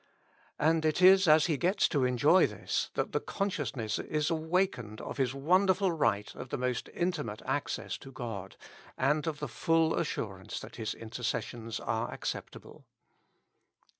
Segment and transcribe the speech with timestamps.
[0.57, 5.17] And it is as he gets to enjoy this, that the consciousness is awakened of
[5.17, 8.55] his won derful right of most intimate access to God,
[8.97, 12.85] and of the full assurance that his intercessions are ac ceptable.